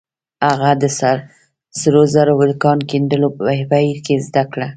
[0.47, 0.83] هغه د
[1.79, 4.69] سرو زرو د کان د کیندلو په بهير کې زده کړل.